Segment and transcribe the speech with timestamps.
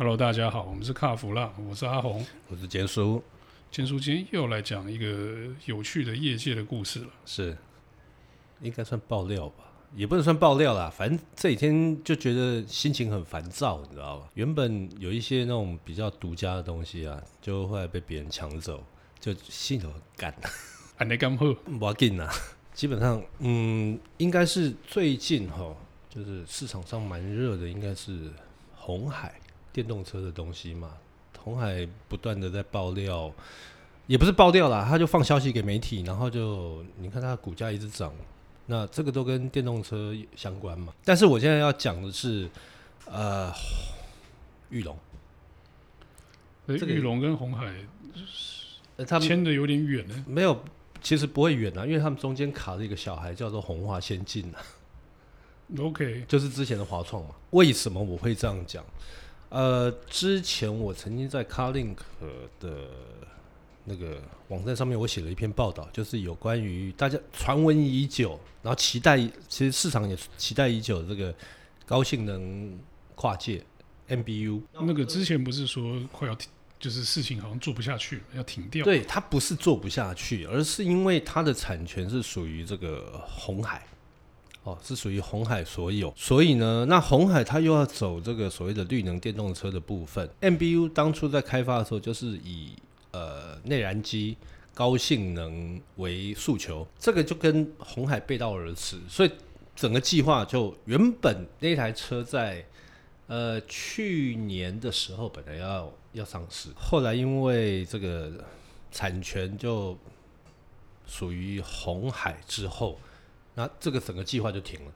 [0.00, 3.22] Hello，大家好，我们是卡弗浪，我是阿红，我是简叔。
[3.70, 7.54] 简叔今天又来讲一个有趣的业界的故事了，是，
[8.62, 14.30] 应该算爆料吧，也不能算爆料啦，反正这几天就觉得心情很烦躁，你知道吧？
[14.32, 18.82] 原本有一些那种比较独家的东西啊，就后来被别人抢走，
[19.18, 20.34] 就心头很干。
[20.96, 22.26] 安内干货，不要紧啊，
[22.72, 25.76] 基本上，嗯，应该是最近哈，
[26.08, 28.30] 就是市场上蛮热的，应该是
[28.74, 29.38] 红海
[29.72, 30.92] 电动车的东西嘛。
[31.42, 33.32] 红海不断的在爆料，
[34.06, 38.12] 也不是爆料啦，他就放消息给媒体，然后就你看他的股价一直涨，
[38.66, 40.92] 那这个都跟电动车相关嘛。
[41.02, 42.46] 但是我现在要讲的是，
[43.06, 43.50] 呃，
[44.68, 44.94] 玉龙，
[46.66, 47.74] 这个玉龙跟红海，
[48.98, 50.24] 呃，他们牵的有点远呢。
[50.28, 50.62] 没有，
[51.00, 54.60] 其实不会远啊，因为他们中间卡了一个小孩，叫做红华先进啊。
[55.78, 57.30] OK，就是之前的华创嘛。
[57.52, 58.84] 为什么我会这样讲？
[59.50, 61.96] 呃，之前我曾经在 CarLink
[62.58, 62.88] 的
[63.84, 71.34] 那个网站上面，我写了一篇报道，就是有关于大家传闻已久，然后期待，其实市场也期待已久的这个
[71.84, 72.78] 高性能
[73.16, 73.62] 跨界
[74.08, 74.62] MBU。
[74.72, 78.84] 那个之前不是说快要停，就是事情好像做不下去，要停掉？
[78.84, 83.84] 对，它不是做不下去，而是因为它的产权是属于这个红海。
[84.62, 90.28] 哦，是属于红海所有，所以呢，那红海它又要走这个所谓的绿能电动车的部分。
[90.42, 92.74] MBU 当初在开发的时候，就是以
[93.12, 94.36] 呃内燃机
[94.74, 99.30] 高性能为诉求，这个就跟红海背道而驰，所以
[99.74, 102.62] 整个计划就原本那台车在
[103.28, 108.30] 呃去年的时候本来要要上市，后来因为这个
[108.92, 109.96] 产权就
[111.06, 112.98] 属于红海之后。
[113.54, 114.92] 那这个整个计划就停了。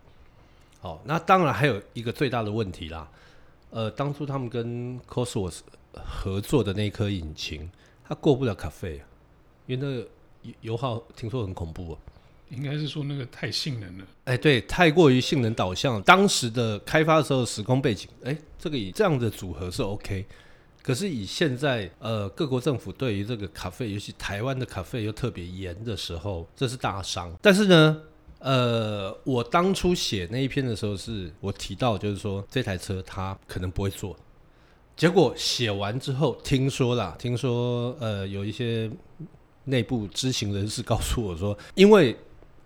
[0.81, 3.09] 好，那当然还有一个最大的问题啦。
[3.71, 5.61] 呃，当初他们跟 Cosworth
[5.95, 7.71] 合作的那颗引擎，
[8.07, 9.01] 它过不了 CAFE，
[9.67, 10.09] 因为那个
[10.61, 11.99] 油耗听说很恐怖啊。
[12.51, 14.05] 应该是说那个太性能了。
[14.25, 16.01] 哎，对，太过于性能导向。
[16.03, 20.25] 当时的开发的时候时空背景，哎，这个以这样的组合是 OK。
[20.83, 27.35] 可是以现在呃各国政府对于这个 CAFE，尤其台湾的 CAFE 又特别严的时候，这是大伤。
[27.41, 28.03] 但是呢，
[28.45, 34.15] 呃，我当初写那一篇的时候，是我提到，就是说这台车它可能不会做。
[34.95, 38.91] 结果写完之后，听说啦，听说呃有一些
[39.65, 42.15] 内部知情人士告诉我说，因为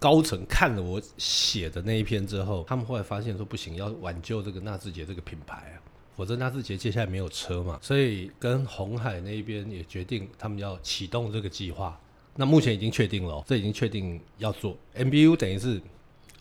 [0.01, 5.79] 高层看了我写的那一篇之后，他们后来发现说不行，要挽救这个纳智捷这个品牌啊，
[6.17, 11.97] 否则纳智捷接下来没有车嘛，所以跟红海那一边也决定他们要启动这个计划。
[12.41, 15.83] 那目前已经确定了，这已经确定要做 MBU，等于是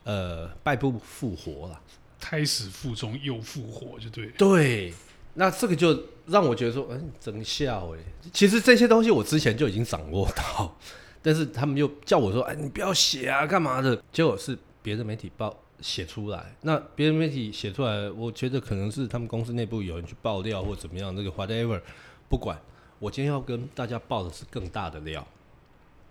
[0.03, 1.81] 呃败不复活了，
[2.19, 4.27] 胎死腹中又复活，就对。
[4.37, 4.93] 对，
[5.33, 7.99] 那这个就让我觉得说，嗯，真笑哎。
[8.31, 10.77] 其实这些东西我之前就已经掌握到，
[11.23, 13.99] 但是他们又叫我说，哎，你不要写啊，干嘛的？
[14.13, 21.81] 结果是别的媒体报写出来，那别的媒体写出来，我觉得可能是他们公司内部有人去爆料或怎么样，那个 whatever，
[22.29, 22.55] 不管。
[22.99, 25.27] 我今天要跟大家报的是更大的料。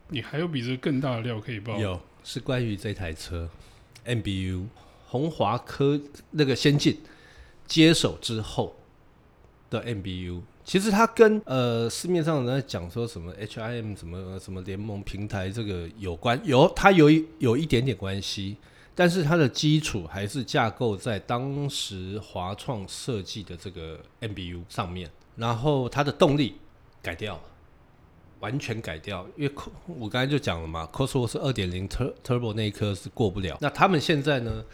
[0.08, 1.78] 你还有比这更大的料可以爆？
[1.78, 3.48] 有，是关于这台车
[4.04, 4.66] ，MBU
[5.06, 6.00] 鸿华科
[6.30, 7.00] 那个先进
[7.66, 8.76] 接手之后
[9.70, 18.56] 的 MBU，其实它跟呃市面上人在讲说什么 HIM 什么什么联盟平台这个有关，有它有有一点点关系，
[18.94, 26.56] 但是它的基础还是架构在当时华创设计的这个 MBU 上面，然后它的动力
[27.02, 27.42] 改掉了。
[28.40, 29.54] 完全改掉，因为
[29.86, 33.56] 我刚才就讲了嘛，Cosworth 是二点零 Turbo 那一颗是过不了。
[33.60, 34.64] 那他们现在呢？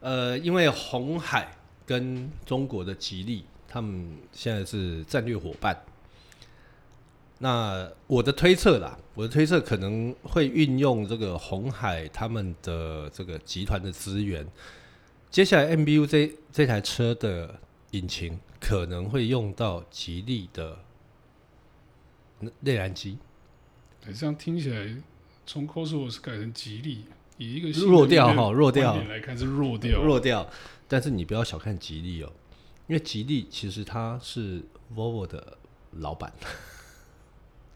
[0.00, 1.50] 呃，因为红海
[1.84, 5.76] 跟中国的吉利，他们现在是战略伙伴。
[7.38, 14.46] 那我的推测啦，我的推测可能会运用这个红海他们的这个集团的资源。
[15.30, 17.58] 接下来 MBU 这这台车的
[17.90, 20.78] 引擎可能会用到吉利的。
[22.60, 23.18] 内燃机，
[24.14, 24.96] 这样听起来，
[25.44, 27.04] 从 Cosworth 改成吉利，
[27.36, 30.48] 以一个弱掉哈弱掉来看是弱掉弱掉，
[30.86, 32.32] 但是你不要小看吉利哦，
[32.86, 34.62] 因为吉利其实它是
[34.94, 35.58] Volvo 的
[35.92, 36.32] 老板。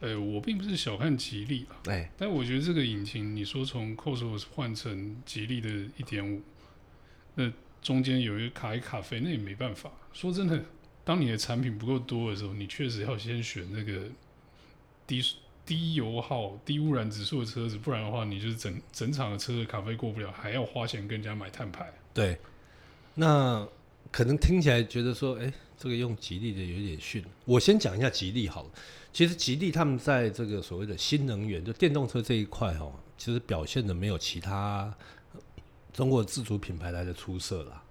[0.01, 6.43] 哎、欸，我并不是小看吉利啊，哎、欸，但我觉得这个引擎，你说从 Cosworth 换成吉利的一点五，
[7.35, 9.91] 那中间有一个卡一卡费，那也没办法。
[10.13, 10.65] 说真的，
[11.05, 14.09] 当你的产品不够多的时候，你确实要先选那个。
[15.07, 15.23] 低
[15.65, 21.93] 低油耗、低污染指数的车子，不然的话，你就是整整场的车子卡费过不了，还要花钱跟人家买碳排。
[22.13, 22.37] 对，
[23.15, 23.67] 那
[24.11, 27.25] 可能听起来觉得说，哎、这个用吉利的有点逊。
[27.45, 28.71] 我先讲一下吉利好了。
[29.13, 34.93] 其实吉利他们在这个所谓的新能源，就电动车这一块哦，其实表现的没有其他
[35.93, 37.83] 中国自主品牌来的出色啦。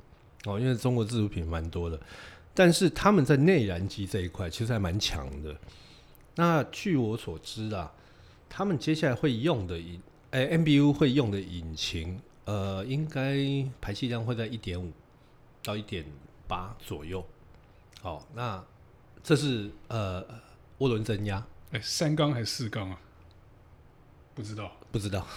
[0.46, 2.00] 哦，因为中国自主品牌蛮多的，
[2.54, 5.56] 但是他们在内燃机这一块其实还蛮强的。
[6.42, 7.94] 那据我所知啊，
[8.50, 10.02] 他们接下来会用的引，
[10.32, 13.38] 哎，MBU 会用的引擎，呃，应该
[13.80, 14.92] 排气量会在一点五
[15.62, 16.04] 到一点
[16.48, 17.24] 八左右。
[18.02, 18.66] 好，那
[19.22, 20.26] 这是呃
[20.80, 23.00] 涡轮增压，哎，三缸还是四缸啊？
[24.34, 25.28] 不知道，不知道，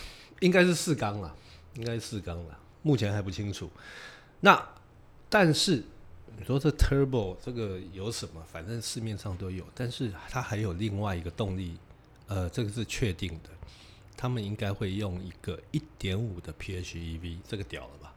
[0.41, 1.37] 应该是四缸了，
[1.75, 3.71] 应该是四缸了，目前还不清楚。
[4.41, 4.67] 那
[5.29, 5.85] 但是
[6.39, 8.43] 你说这 turbo 这个有什么？
[8.51, 11.77] 反正市面上都有，但是它还有另外一个动力，
[12.27, 13.51] 呃，这个是确定的，
[14.17, 18.13] 他们应该会用一个一点五的 PHEV，这个屌了吧？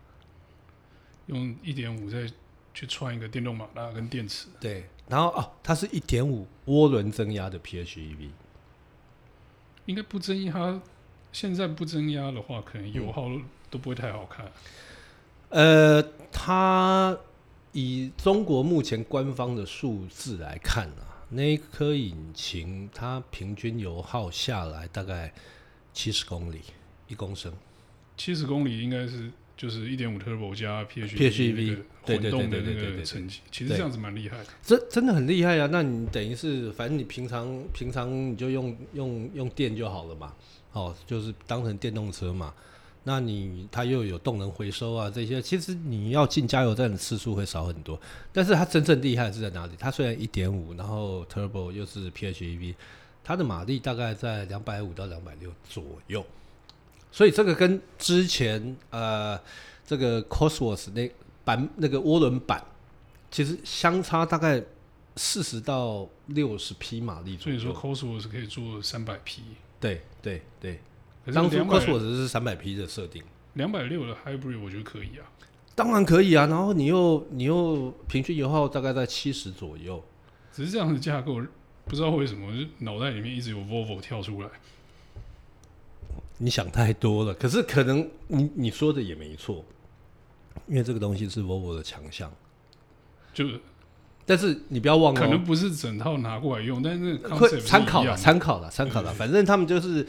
[1.28, 2.32] 用一点五再
[2.74, 4.48] 去串一个电动马达跟电池。
[4.60, 8.30] 对，然后哦，它是一点五涡轮增压的 PHEV，
[9.86, 10.82] 应该不增压。
[11.34, 13.30] 现在不增压的话，可能油耗
[13.70, 14.46] 都不会太好看。
[15.50, 17.18] 嗯呃，它
[17.78, 25.32] 以中国目前官方的数字来看啊，那一颗引擎它平均油耗下来大概
[25.94, 26.62] 七十公里
[27.08, 27.54] 一公升，
[28.18, 35.70] 七十公里应该是就是一点五 turbo 加 PHEV 混动的那个成绩，其实这样子蛮厉害的，真真的很厉害啊！
[35.72, 40.34] 那你等于是反正你平常平常你就用用用电就好了嘛，
[40.72, 42.52] 哦，就是当成电动车嘛。
[43.08, 47.98] 那你它又有动能回收啊，这些其实你要进加油站的次数会少很多。
[48.34, 49.72] 但是它真正厉害是在哪里？
[49.80, 52.76] 它虽然一点五，然后 turbo 又是 PHEV，
[53.24, 56.26] 它的马力大概在两百五到两百六左右。
[57.10, 59.40] 所以这个跟之前呃
[59.86, 61.10] 这个 Cosworth 那
[61.46, 62.62] 版那个涡轮版，
[63.32, 64.62] 其实相差大概
[65.16, 67.58] 四十到六十匹马力左右。
[67.58, 69.44] 所以说 Cosworth 可以做三百匹。
[69.80, 70.82] 对对对。
[71.34, 73.22] 当初 Cosworth 是三百匹的设定，
[73.56, 75.28] 两百六的 Hybrid 我觉得可以啊，
[75.76, 76.46] 当然可以啊。
[76.48, 80.02] 然后你又你又平均油耗大概在七十左右，
[80.54, 81.42] 只是这样的架构，
[81.86, 84.50] 不知道为什么脑袋里面一直有 Volvo 跳出来。
[86.38, 89.66] 你想太多了，可是可能你你说的也没错，
[90.68, 92.32] 因为这个东西是 Volvo 的强项。
[93.34, 93.46] 就，
[94.26, 100.08] 但是你不要忘了，可能不是整套拿过来用，但是会参考了，参考了，参考了，反正他们就是。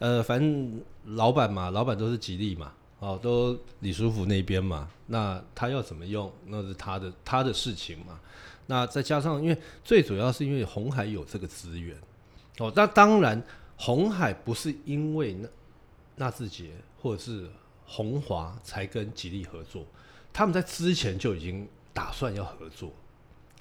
[0.00, 8.18] 呃，反正老板嘛，老板都是吉利嘛，哦，都李书福那边嘛，那他要怎么用，那是他的他的事情嘛。
[8.66, 11.94] 那再加上，因为最主要是因为红海有这个资源，
[12.60, 13.42] 哦，那当然
[13.76, 15.46] 红海不是因为那
[16.16, 17.46] 纳智捷或者是
[17.84, 19.84] 红华才跟吉利合作，
[20.32, 22.90] 他们在之前就已经打算要合作，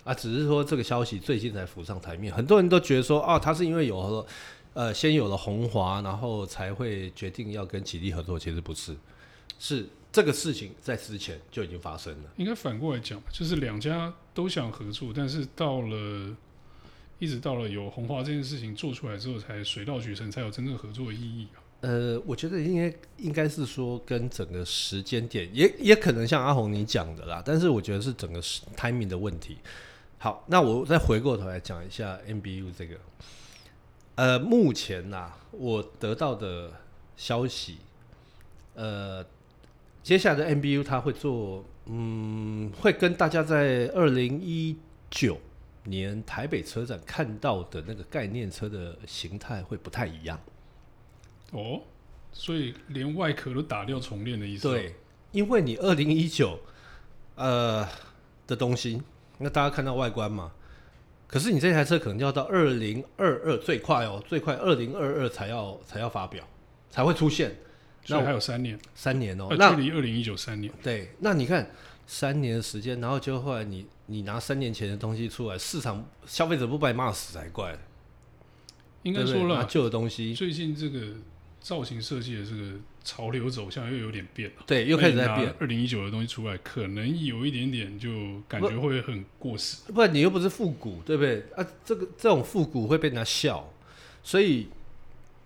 [0.05, 4.25] 啊，只是说这个消息最近才浮上台面，很多人都觉得说，哦，他是因为有合。
[4.73, 8.37] 呃，先有了红华，然后才会决定要跟吉利合作。
[8.37, 8.95] 其实不是，
[9.57, 12.29] 是这个事情在之前就已经发生了。
[12.37, 16.35] 应该反过来讲，就是两家都想合作，但是到了
[17.17, 21.59] 一直到了有红华这件事情做出来之后，才水到渠成，才有真正合作的意义啊。
[21.81, 27.41] 呃，我觉得应该应该是说跟整个时间点，也也可能像阿红你讲的啦。
[27.45, 28.41] 但是我觉得是整个
[28.77, 29.57] timing 的问题。
[30.17, 32.95] 好，那我再回过头来讲一下 MBU 这个。
[34.19, 36.69] 呃，目前呐、啊，我得到的
[37.15, 37.77] 消息，
[38.73, 39.25] 呃，
[40.03, 44.75] 接下来的 MBU 它会做，嗯，会跟大家在二零一
[45.09, 45.39] 九
[45.85, 50.37] 年台北车展看到的那个概念车的形态会不太一样。
[51.53, 51.79] 哦，
[52.33, 54.69] 所以连外壳都打掉重练的意思？
[54.69, 54.95] 对，
[55.31, 56.59] 因为你二零一九，
[57.35, 57.87] 呃
[58.45, 59.01] 的东西，
[59.37, 60.51] 那大家看到外观嘛。
[61.29, 66.43] 可是你这台车可能要到二零二二最快哦，最快二零二二才要才要发表，
[66.89, 67.55] 才会出现。
[68.03, 70.73] 所以还有三年，三年哦，那距离二零一九三年。
[70.81, 71.69] 对，那你看
[72.07, 77.77] 三年的时间，然后就后来你你拿三年前的东西出来，市场消费者不把你骂死才怪。
[79.03, 81.13] 应该说了，拿旧的东西，最近这个
[81.59, 82.73] 造型设计的这个。
[83.01, 85.51] 潮流走向又有点变了，对，又开始在变。
[85.57, 88.09] 二零一九的东西出来，可能有一点点就
[88.47, 89.77] 感觉会很过时。
[89.91, 91.43] 不然你又不是复古，对不对？
[91.55, 93.67] 啊，这个这种复古会被人家笑，
[94.21, 94.67] 所以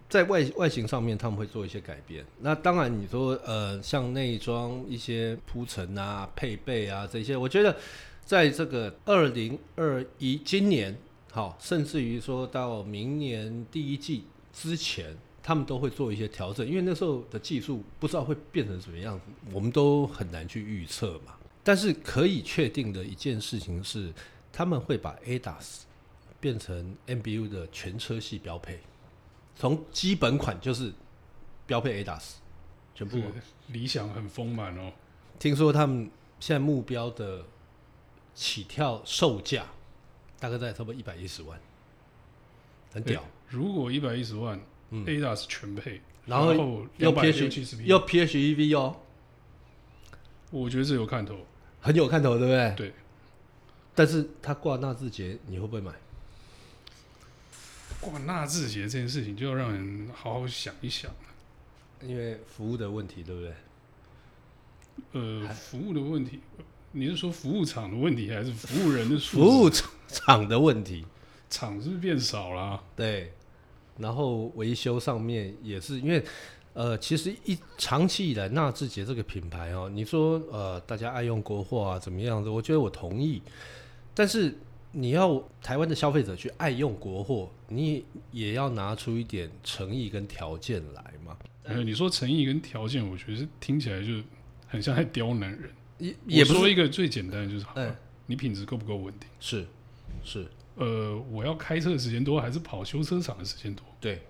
[0.09, 2.25] 在外外形上面他们会做一些改变。
[2.41, 7.77] 那当然你说呃，像内装一些铺陈啊、配备啊这些，我觉得
[8.25, 10.97] 在这个二零二一今年
[11.31, 15.15] 好，甚至于说到明年第一季之前。
[15.43, 21.35] 他们都会做一些调整，因为那时候的技术不知道会变成什么样子，我们都很难去预测嘛。
[21.65, 24.13] 但是可以确定的一件事情是，
[24.51, 25.81] 他们会把 ADAS
[26.39, 28.79] 变成 MBU 的全车系标配，
[29.55, 30.93] 从基本款就是
[31.65, 32.35] 标配 ADAS，
[32.95, 33.21] 全部。
[33.67, 34.91] 理想很丰满哦。
[35.39, 36.09] 听说他们
[36.39, 37.45] 现在目标的
[38.35, 39.65] 起跳售价
[40.39, 41.59] 大概在差不多一百一十万，
[42.93, 43.21] 很屌。
[43.21, 44.59] 欸、如果一百一十万，
[44.95, 46.53] 嗯，ADAS 全配，然后
[46.97, 48.95] 要 PHEV 又 PHEV 哦，
[50.51, 51.35] 我觉得这有看头。
[51.81, 52.73] 很有看头，对不对？
[52.77, 52.93] 对。
[53.95, 55.91] 但是他挂纳智捷，你会不会买？
[57.99, 61.11] 挂纳智捷这件事情，就要让人好好想一想。
[62.01, 63.53] 因为服务的问题，对不对？
[65.13, 66.39] 呃，服务的问题，
[66.91, 69.69] 你是说服务厂的问题，还是服务人的服务
[70.07, 71.05] 厂的问题？
[71.49, 72.83] 厂是不是变少了？
[72.95, 73.33] 对。
[73.97, 76.23] 然后维修上面也是因为。
[76.75, 82.51] 呃，其实一长期以来，纳智捷这个品牌哦，你说呃，大家爱用国货啊，怎么样的？
[82.51, 83.39] 我觉得我同意。
[84.15, 84.57] 但是
[84.91, 91.37] 你要台湾的消费者去爱用国货，你也要拿出一点诚意跟条件来嘛。
[91.61, 94.07] 呃，你说诚意跟条件，我觉得是听起来就
[94.67, 95.69] 很像在刁难人。
[95.99, 97.95] 也也不说一个最简单的就是，嗯，
[98.25, 99.29] 你品质够不够稳定？
[99.39, 99.67] 是
[100.23, 100.47] 是。
[100.75, 103.85] 呃，我要开车的时间多，还是跑修车厂的时间多？
[103.99, 104.21] 对。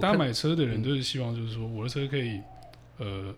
[0.00, 2.40] 大家买车的人都是希望，就是说我的车可以，
[2.96, 3.34] 呃，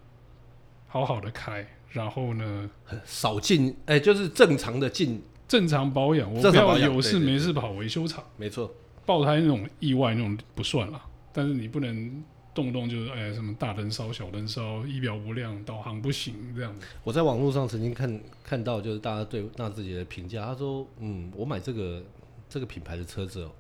[0.87, 2.71] 好好的开，然后呢，
[3.05, 8.23] 少进，哎，就是正常的进，正常保养，我不要有事没事跑维修厂。
[8.37, 8.73] 没错，
[9.05, 12.23] 爆胎那种意外那种不算了，但是你不能
[12.55, 16.87] 动不动就是哎什么大灯烧、小灯烧、仪表不亮、导航不行这样子。
[17.03, 22.03] 我在网络上曾经看看到，就是大家对纳智捷的评价，他说，嗯，我买这个
[22.49, 23.51] 这个品牌的车子哦。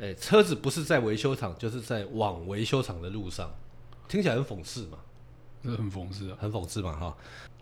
[0.00, 3.48] 哎、欸，车子不是在维修厂，就是在往维修厂的路上，
[4.08, 4.98] 听起来很讽刺嘛？
[5.62, 6.92] 这很讽刺啊，很讽刺嘛！
[6.92, 7.16] 哈，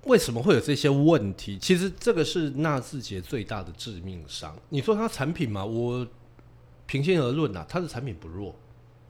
[0.05, 1.57] 为什么会有这些问题？
[1.59, 4.59] 其实这个是纳智捷最大的致命伤。
[4.71, 6.05] 你说它产品嘛，我
[6.87, 8.57] 平心而论啊，它的产品不弱。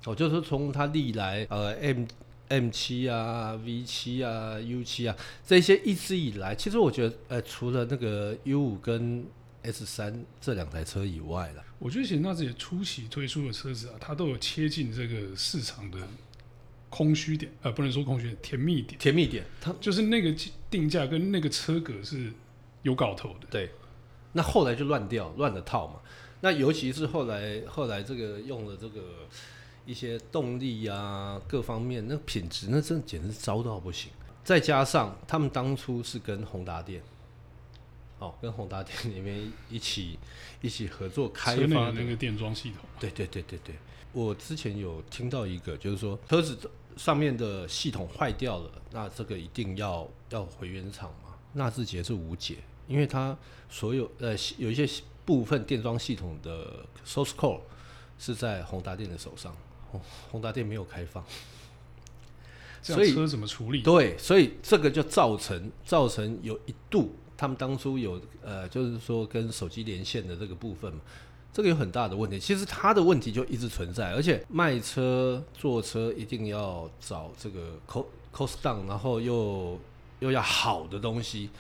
[0.05, 2.07] 哦，就是从它历来呃 M
[2.49, 5.17] M 七啊、V 七啊、U 七啊
[5.47, 9.25] 这些一直以来，其实我觉得呃，除了那个 U 五跟
[9.63, 11.65] S 三这两台车以外了。
[11.79, 15.99] 我觉得其实纳智捷初期推出的车子啊，它都有切近这个市场的
[16.91, 20.35] 空虚点，呃，不能说空虚点，甜蜜点，甜蜜点，它就是那个
[20.69, 22.33] 定价跟那个车格是
[22.83, 23.47] 有搞头的。
[23.51, 23.71] 对，
[24.33, 26.01] 那后来就乱掉，乱了套嘛。
[26.41, 29.01] 那尤其是后来，后来这个用了这个
[29.85, 34.11] 一些动力啊，各方面那品质，那真的简直糟到不行。
[34.45, 37.03] 再加上他们当初是跟宏达电。
[38.19, 40.17] 哦，跟宏达电里面一起
[40.61, 42.79] 一起合作开发那个电装系统。
[43.01, 43.75] 对对对对对，
[44.13, 46.57] 我之前有听到一个，就是说车子
[46.97, 51.35] 上面的系统坏掉了，那这个一定要要回原厂嘛？
[51.55, 53.37] 纳智捷是无解，因为它
[53.69, 54.89] 所有呃有一些
[55.25, 57.61] 部分电装系统的 source code
[58.25, 59.53] 是在宏达电的手上，
[60.31, 61.25] 宏达电没有开放，
[62.81, 63.83] 所以车怎么处理？
[63.83, 67.17] 对，所以这个就造成造成有一度。
[67.37, 71.01] 他们当初有呃，就是说跟手机连线的这个部分嘛，
[71.53, 72.39] 这个有很大的问题。
[72.39, 79.77] 其实他的问题就一直存在，而且卖车坐车一定要找这个 cost cost down，然后又
[80.21, 81.51] 又要好的东西。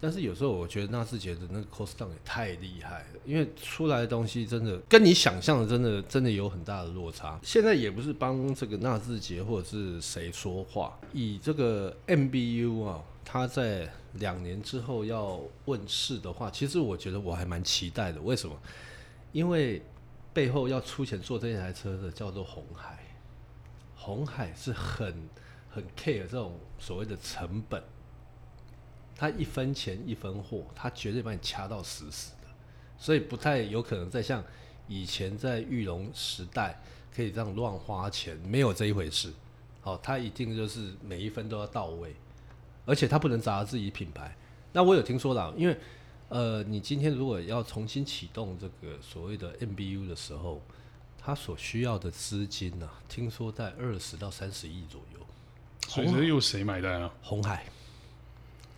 [0.00, 7.38] 但是有时候我觉得纳智捷的那个 cost down 也太厉害了，因为出来的东西真的跟你想象的真的真的有很大的落差。
[7.42, 13.02] 现在也不是帮这个纳智捷或者是谁说话，以这个 MBU 啊。
[13.22, 18.20] 他在两年之后要问世的话，其实我觉得我还蛮期待的。
[18.20, 18.56] 为什么？
[19.30, 19.80] 因为
[20.32, 22.98] 背后要出钱做这一台车的叫做红海，
[23.94, 25.14] 红海是很
[25.70, 27.80] 很 care 这种所谓的成本，
[29.20, 32.48] 他一分钱一分货，他绝对把你掐到死死的，
[32.96, 34.42] 所以不太有可能再像
[34.88, 36.80] 以前在玉龙时代
[37.14, 39.30] 可以这样乱花钱，没有这一回事。
[39.82, 42.16] 好，他一定就是每一分都要到位。
[42.86, 44.34] 而且他不能砸自己品牌。
[44.72, 45.76] 那我有听说啦，因为
[46.30, 50.62] 呃，你今天如果要重新启动这个所谓的 MBU 的时候，
[51.18, 55.20] 他所需要的资金呢、啊，听说在二十到三十亿左右。
[55.86, 57.12] 所以这又谁买单啊？
[57.20, 57.66] 红海，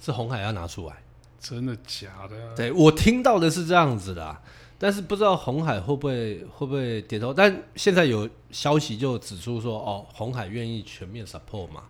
[0.03, 0.97] 是红海要拿出来。
[1.41, 2.53] 真的假的、啊？
[2.55, 4.37] 对，我听到的是这样子的，
[4.79, 7.33] 但是不知道红海会不会会不会点头。
[7.33, 11.85] 但现在有消息就指出说，哦，红海愿意全面 support 嘛。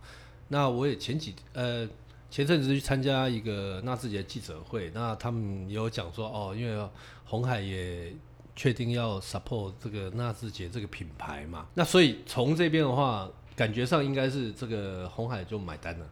[0.49, 1.88] 那我也前几呃。
[2.33, 6.88] 前阵子去参加一个纳智捷记者会，那他们也有讲说哦，因为
[7.26, 8.11] 红海也
[8.57, 16.07] 确定要 support 这个纳智捷这个品牌嘛，那所以从这边的话，感觉上应该是这个红海就买单了。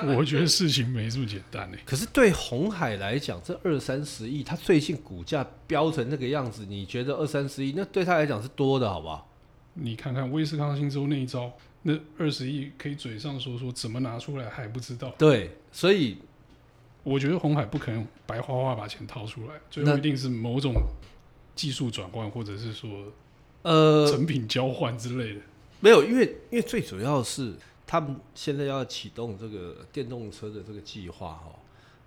[0.00, 1.76] 我觉得事情没这么简单呢。
[1.84, 9.30] 可是对红海来讲，这二三十亿，它最近股价飙成那个样子，你觉得二三十亿，那对他来讲是多的，好不好？
[9.74, 15.14] 你看看威斯康星州那一招，那二十亿可以嘴上说说，怎么拿出来还不知道。
[15.18, 16.16] 对，所以
[17.02, 20.74] 我觉得红海不可能白花花把钱掏出来，最后一定是某种
[21.54, 23.12] 技术转换，或者是说
[23.62, 25.40] 呃成品交换之类的。
[25.80, 27.54] 没有，因为因为最主要是。
[27.92, 31.60] 他们现在要启动这个电动车的这个计划哦，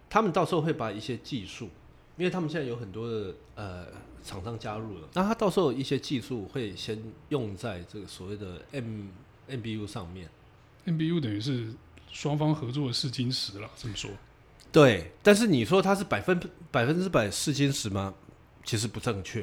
[0.09, 1.69] 他们到时候会把一些技术，
[2.17, 3.85] 因为他们现在有很多的呃
[4.23, 6.99] 厂商加入了，那他到时候一些技术会先
[7.29, 9.09] 用在这个所谓的 M
[9.47, 10.27] MBU 上面
[10.87, 11.71] ，MBU 等于是
[12.11, 14.09] 双方合作的试金石了，这么说。
[14.71, 16.39] 对，但是你说它是百分
[16.71, 18.11] 百分之百试金石吗？
[18.63, 19.41] 其实不正确，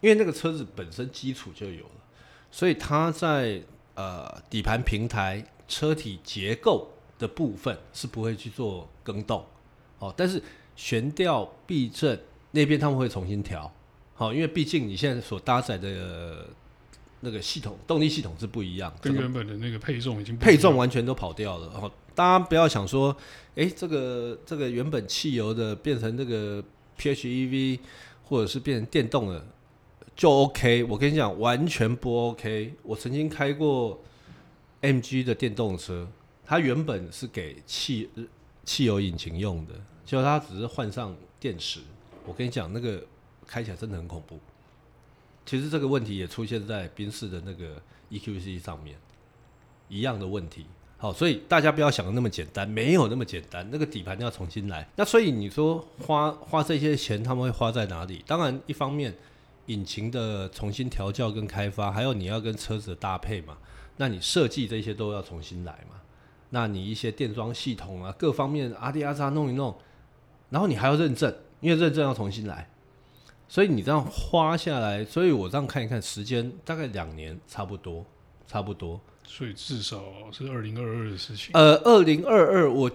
[0.00, 2.02] 因为那个车子本身基础就有了，
[2.50, 3.62] 所以它在
[3.94, 5.46] 呃底盘平台。
[5.68, 9.44] 车体结构的部分是不会去做更动，
[9.98, 10.42] 哦，但是
[10.76, 12.18] 悬吊、避震
[12.50, 13.72] 那边他们会重新调，
[14.14, 16.46] 好，因为毕竟你现在所搭载的
[17.20, 21.66] 那个系统动力系统是不一样，跟原本的那个配重已经配重完全都跑掉了。
[21.74, 23.16] 哦，大家不要想说，
[23.56, 26.62] 哎，这个这个原本汽油的变成那个
[26.98, 27.80] PHEV
[28.24, 29.44] 或者是变成电动的
[30.14, 32.74] 就 OK，我跟你讲，完全不 OK。
[32.82, 34.00] 我曾经开过。
[34.82, 36.08] MG 的电动车，
[36.44, 38.08] 它原本是给汽
[38.64, 41.80] 汽油引擎用的，结果它只是换上电池。
[42.24, 43.02] 我跟你讲，那个
[43.46, 44.38] 开起来真的很恐怖。
[45.44, 47.80] 其实这个问题也出现在宾士的那个
[48.10, 48.96] EQC 上面，
[49.88, 50.66] 一样的问题。
[50.98, 53.68] 好，所以大家不要想的那么简单，没有那么简单。
[53.70, 54.88] 那个底盘要重新来。
[54.96, 58.24] 那所以你说花花这些钱，他们会花在哪里？
[58.26, 59.14] 当然，一方面
[59.66, 63.56] 引擎的重新调教跟开发，还有你要跟车子的搭配嘛。
[63.96, 66.00] 那你设计这些都要重新来嘛？
[66.50, 69.76] 那你一些电装系统啊，各方面阿迪阿扎弄一弄，
[70.50, 72.70] 然后你还要认证，因为认证要重新来，
[73.48, 78.06] 所以你这样花下来，所以我这样看一看，时间大概两年差不多，
[78.46, 79.00] 差不多。
[79.24, 81.50] 所以至少是二零二二的事情。
[81.52, 82.88] 呃，二零二二，我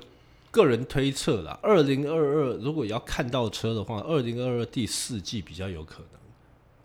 [0.50, 6.20] 个人推测啦，二零二二如果要看到车的话，二零二二第四季比较有可能，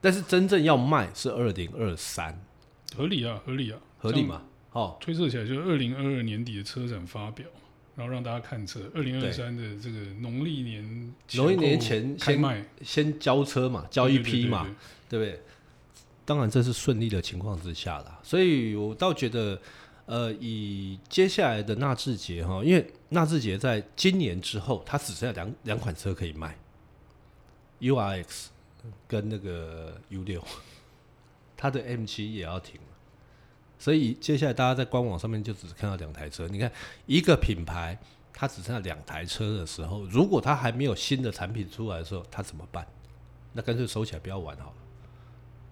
[0.00, 2.44] 但是真正要卖是二零二三。
[2.96, 3.78] 合理啊，合理啊。
[4.06, 4.42] 合理嘛？
[4.70, 7.46] 好，推测起来就是二零二二年底的车展发表，
[7.94, 8.90] 然后让大家看车。
[8.94, 14.66] 二零二三的这个农历年农历年前先卖，先交车嘛，交一批嘛，
[15.08, 15.40] 对不对？
[16.26, 19.58] 当然这是顺利的情况之下啦，所以我倒觉得，
[20.06, 26.58] 呃，以接下来的纳智捷哈，因为纳智捷在今年之后，它只剩下两两款车可以卖
[27.80, 28.46] ，URX
[29.06, 30.44] 跟那个 U 六，
[31.56, 32.78] 它的 M 七也要停。
[33.78, 36.48] 所以接下来大家在官网上面就只看到两台车。
[36.48, 36.70] 你看
[37.04, 37.98] 一个品牌，
[38.32, 42.86] 它只剩下两台车的时候，如果它还没有新的产品出来的时候，它怎么办？
[43.52, 44.76] 那干脆收起来不要玩好了。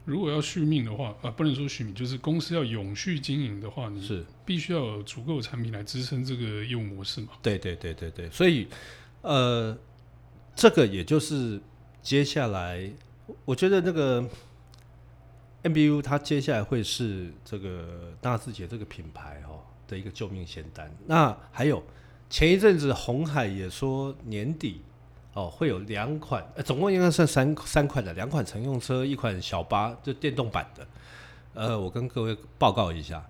[0.04, 7.28] 如果要续命的话，啊，不能说续命，就是公司要永续经营的话，你是必须要有足够的产品来支撑这个业务模式嘛？
[7.42, 8.28] 对对对对对。
[8.28, 8.68] 所以，
[9.22, 9.74] 呃，
[10.54, 11.58] 这个也就是
[12.02, 12.90] 接下来，
[13.46, 14.28] 我觉得那个。
[15.64, 20.94] MBU 它接下来会是这个纳智捷这个品牌哦的一个救命仙丹。
[21.06, 21.82] 那还有
[22.28, 24.82] 前一阵子红海也说年底
[25.32, 30.86] 哦会有两款，呃，总共应该算三三款的，两款乘用车，一款小巴，就电动版的。
[31.54, 33.24] 呃，我跟各位报告一下，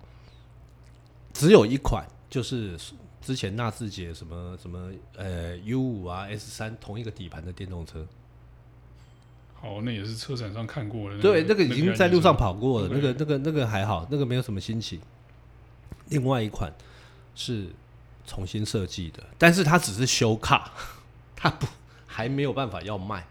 [1.31, 2.77] 只有一款，就是
[3.21, 8.05] 之前纳智捷什么什么呃 U 五啊 S 三同一个底盘的电动车。
[9.65, 11.19] 哦，那也是车展上看过的。
[11.19, 14.99] 对，那个已经在路上跑过了，那个、那个、那个还好，那个没有什么新奇。
[16.09, 16.71] 另外一款
[17.33, 17.69] 是
[18.27, 20.71] 重新设计的，但是它只是修卡，
[21.35, 21.65] 它不
[22.05, 23.25] 还没有办法要卖。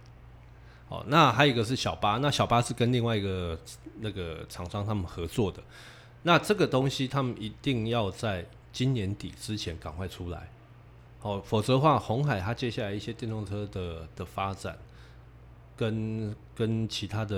[0.88, 3.56] 哦，那还有一个是小巴，那小巴是跟另外一个
[4.00, 5.62] 那个厂商他们合作的。
[6.24, 10.50] 那这个东西他们一定要在今年底之前赶快出来，
[11.22, 14.76] 哦，否则的话，红海它接下来一些电动车的的发展。
[15.76, 17.36] 跟跟其他的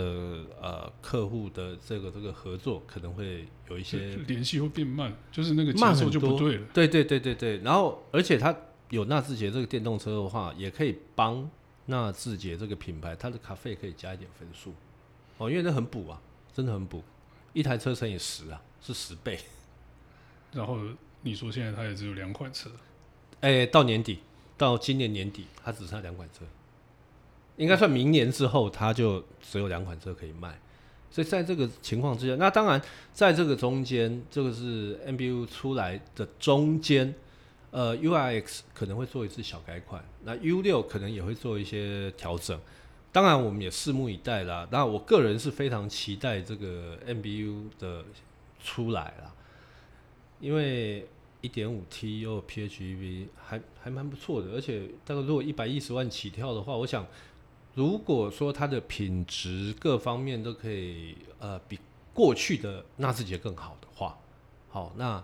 [0.61, 6.67] 呃客户的这个这个合作可能会有一些联系会变慢，就是那个节奏就不对了。
[6.75, 7.59] 对对对对对。
[7.59, 8.55] 然后，而且它
[8.91, 11.49] 有纳智捷这个电动车的话，也可以帮
[11.87, 14.75] 纳智捷这个品牌，它的咖啡可以加一点分数
[15.39, 16.21] 哦，因为那很补啊，
[16.53, 17.03] 真的很补，
[17.53, 19.39] 一台车乘以十啊，是十倍。
[20.53, 20.79] 然后
[21.23, 22.71] 你说现在它也只有两款车，
[23.41, 24.19] 哎、欸，到年底，
[24.59, 26.45] 到今年年底，它只剩下两款车。
[27.57, 30.59] 应该算明年之后，它就只有两款车可以卖，
[31.11, 32.81] 所以在这个情况之下，那当然
[33.13, 37.15] 在这个中间，这个是 MBU 出来的中间，
[37.71, 42.59] 呃，UIX 可能会做一次小改款，那 U 六可能也会做一些调整。
[43.13, 44.69] 当然，我们也拭目以待啦。
[44.71, 48.05] 那我个人是非常期待这个 NBU 的
[48.63, 49.33] 出来啦，
[50.39, 51.09] 因为
[51.41, 57.07] 一点五 T 又 PHEV 还还蛮不错的，而且大概如果一百一十万起跳的话，我想
[57.77, 61.79] 如果说它的品质各方面都可以呃比
[62.13, 64.19] 过去的纳智捷更好的话，
[64.69, 65.23] 好，那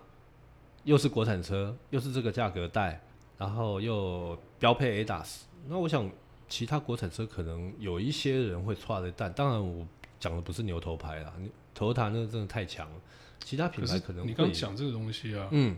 [0.85, 3.03] 又是国产车，又是这个价格带，
[3.37, 6.09] 然后又标配 ADAS，那我想。
[6.49, 9.89] 其他国产车可能有一些人会剉的蛋，当然我
[10.21, 11.33] 讲的不是牛头牌啦
[11.75, 13.01] ，Toyota 那个真的太强了。
[13.43, 15.75] 其他品牌可能可你刚讲这个东西啊，嗯，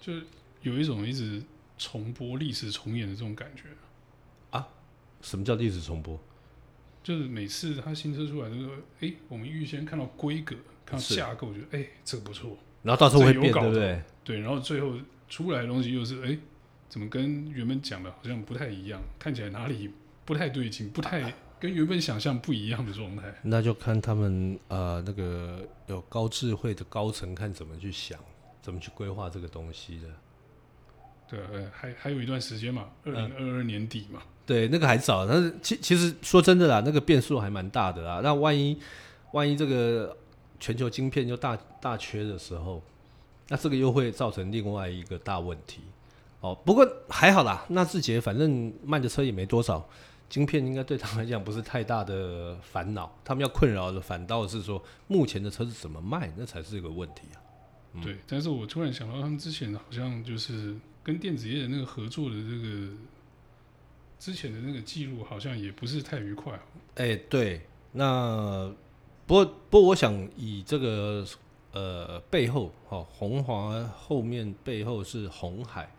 [0.00, 0.12] 就
[0.60, 1.42] 有一种一直
[1.78, 3.82] 重播历史重演的这种感觉啊。
[5.22, 6.20] 什么叫历史重播？
[7.02, 8.66] 就是每次他新车出来，就是
[9.00, 10.54] 哎、欸，我们预先看到规格、
[10.84, 14.02] 看到架构，觉得哎，这个不错，然后到时候会变，对不对？
[14.22, 14.94] 对，然后最后
[15.28, 16.28] 出来的东西又是哎。
[16.28, 16.38] 欸
[16.92, 19.00] 怎么跟原本讲的好像不太一样？
[19.18, 19.90] 看起来哪里
[20.26, 23.34] 不太对劲，不太跟原本想象不一样的状态。
[23.44, 28.20] 那就看他们呃那个有高智慧的高层看怎么去想，
[28.60, 30.08] 怎么去规划这个东西的。
[31.26, 31.40] 对，
[31.72, 34.20] 还还有一段时间嘛，二零二二年底嘛。
[34.20, 35.26] 呃、对，那个还早。
[35.26, 38.20] 但是其其实说真的啦，那个变数还蛮大的啦。
[38.22, 38.76] 那万一
[39.32, 40.16] 万一这个
[40.58, 42.82] 全球晶片又大大缺的时候，
[43.48, 45.80] 那这个又会造成另外一个大问题。
[46.40, 49.88] 哦，不过还好啦，纳智捷反正卖的车也没多少，
[50.28, 53.16] 晶片应该对他们来讲不是太大的烦恼。
[53.24, 57.38] 他们要困扰的反倒是说，目前的车子怎么卖，那才是一个问题啊。
[58.02, 60.74] 对，但是我突然想到，他们之前好像就是
[61.04, 62.88] 跟电子业的那个合作的这个
[64.22, 66.56] 之前的那个记录，好像也不是太愉快。
[66.94, 68.72] 哎、对，那
[69.26, 71.26] 不过不过，我想以这个
[71.72, 75.92] 呃背后哦，红华后面背后是红海。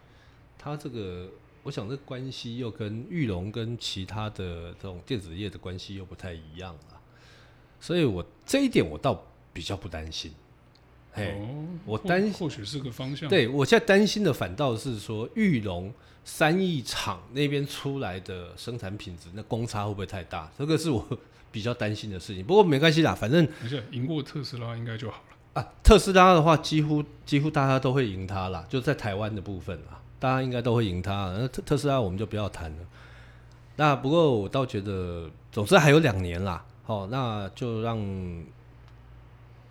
[0.58, 1.30] 他这个，
[1.64, 7.02] 我想这关系又跟玉龙跟其他的这种电子业的关系又不太一样了，
[7.82, 10.34] 所以我这一点我倒比较不担心。
[11.14, 13.30] 嘿，哦、我担或许是个方向。
[13.30, 15.94] 对，我现在担心的反倒是说玉龙
[16.26, 20.52] 三义厂那边出来的生产品质，那公差会不会太大？
[20.58, 21.06] 这个是我
[21.52, 22.44] 比较担心的事情。
[22.46, 25.74] 不过没关系啦，反正而且赢过特斯拉应该就好了啊。
[25.84, 30.00] 特斯拉的话，几乎几乎大家都会赢它啦，就在台湾的部分啦。
[30.20, 32.78] 大家应该都会赢他，那特特斯拉我们就不要谈了。
[33.76, 38.46] 那不过我倒觉得，总之还有两年啦，好，那就让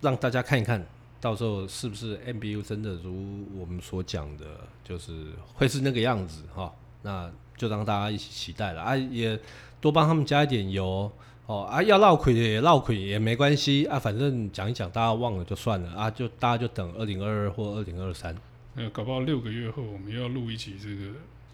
[0.01, 0.85] 让大家看一看
[1.23, 4.45] 到时候是不是 NBU 真的如我们所讲的，
[4.83, 6.69] 就是会是那个样子哈。
[7.01, 9.39] 那就让大家一起期待了啊，也
[9.79, 11.09] 多帮他们加一点油
[11.45, 18.35] 哦啊，要绕亏也绕亏也没关系啊，反正讲一讲大家忘了就算了啊，就大家就等二零二二或二零二三。
[18.75, 21.13] 呃，搞不好六个月后我们又要录一集这个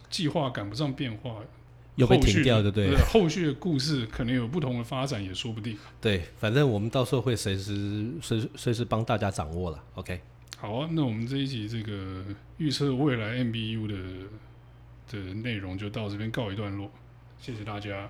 [0.09, 1.35] 计划赶不上变化，
[1.95, 2.95] 又被停掉，对不对？
[3.05, 5.77] 后续的故事可能有不同的发展，也说不定。
[5.99, 9.83] 对，反正我们到时候会随时随随时帮大家掌握了。
[9.95, 10.21] OK，
[10.57, 12.23] 好啊，那我们这一集这个
[12.57, 13.95] 预测未来 MBU 的
[15.11, 16.91] 的内容就到这边告一段落，
[17.39, 18.09] 谢谢大家。